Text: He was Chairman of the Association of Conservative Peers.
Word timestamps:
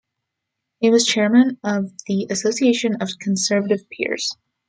He 0.79 0.89
was 0.89 1.05
Chairman 1.05 1.59
of 1.63 1.91
the 2.07 2.25
Association 2.31 2.95
of 2.99 3.19
Conservative 3.19 3.87
Peers. 3.87 4.35